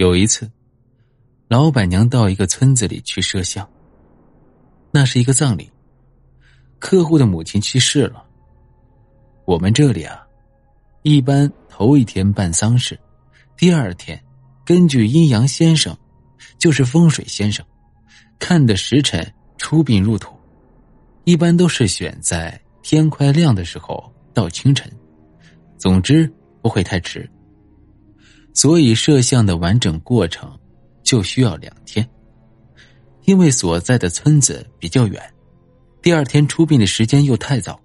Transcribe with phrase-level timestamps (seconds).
[0.00, 0.50] 有一次，
[1.46, 3.68] 老板娘到一个村子里去摄像。
[4.90, 5.70] 那是一个葬礼，
[6.78, 8.24] 客户的母亲去世了。
[9.44, 10.26] 我们这里啊，
[11.02, 12.98] 一般头一天办丧事，
[13.58, 14.18] 第二天
[14.64, 15.94] 根据阴阳先生，
[16.56, 17.62] 就是风水先生，
[18.38, 20.34] 看的时辰出殡入土，
[21.24, 24.90] 一般都是选在天快亮的时候到清晨，
[25.76, 26.26] 总之
[26.62, 27.30] 不会太迟。
[28.52, 30.58] 所以摄像的完整过程
[31.02, 32.08] 就需要两天。
[33.24, 35.22] 因为所在的村子比较远，
[36.02, 37.80] 第二天出殡的时间又太早，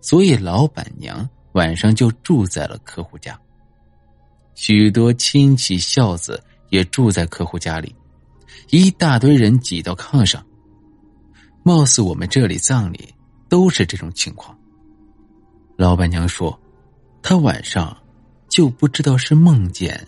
[0.00, 3.38] 所以老板娘晚上就住在了客户家。
[4.54, 7.94] 许多亲戚孝子也住在客户家里，
[8.70, 10.44] 一大堆人挤到炕上。
[11.62, 13.14] 貌似我们这里葬礼
[13.48, 14.56] 都是这种情况。
[15.76, 16.56] 老板娘说，
[17.22, 17.96] 她晚上
[18.54, 20.06] 就不知道是梦见，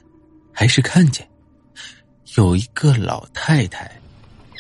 [0.53, 1.29] 还是看见，
[2.37, 3.91] 有一个老太太。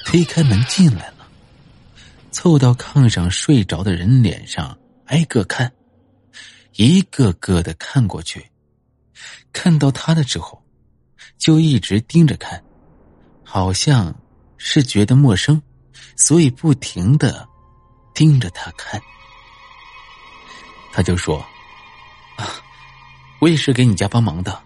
[0.04, 1.28] 推开门进来了，
[2.32, 5.72] 凑到炕上睡着的人脸上挨个看，
[6.74, 8.44] 一个个的看过去，
[9.52, 10.60] 看到他的时候，
[11.38, 12.60] 就一直盯着看，
[13.44, 14.12] 好像
[14.56, 15.62] 是觉得陌生，
[16.16, 17.48] 所以不停的
[18.16, 19.00] 盯着他看。
[20.92, 21.46] 他就说：“，
[23.46, 24.60] 我也是给你家帮忙的，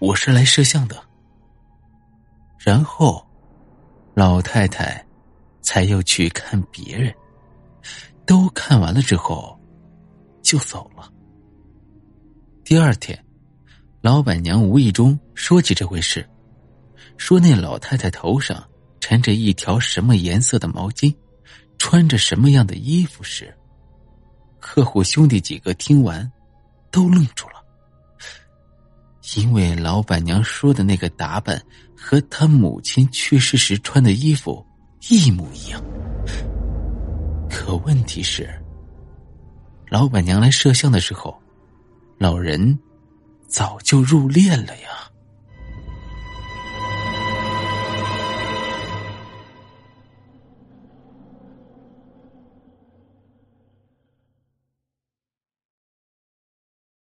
[0.00, 1.00] 我是来摄像的。”
[2.58, 3.24] 然后。
[4.14, 5.04] 老太太
[5.60, 7.14] 才又去看别人，
[8.24, 9.54] 都看完了之后
[10.40, 11.12] 就走了。
[12.64, 13.22] 第二天，
[14.00, 16.26] 老板娘无意中说起这回事，
[17.18, 18.66] 说那老太太头上
[19.00, 21.14] 缠着一条什么颜色的毛巾，
[21.76, 23.54] 穿着什么样的衣服时，
[24.58, 26.32] 客户兄弟几个听完
[26.90, 27.55] 都愣住了。
[29.34, 31.60] 因为老板娘说的那个打扮
[31.96, 34.64] 和他母亲去世时穿的衣服
[35.08, 35.82] 一模一样，
[37.50, 38.48] 可问题是，
[39.88, 41.36] 老板娘来摄像的时候，
[42.18, 42.78] 老人
[43.48, 45.10] 早就入殓了呀。